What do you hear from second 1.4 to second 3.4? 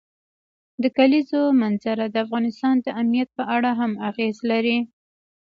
منظره د افغانستان د امنیت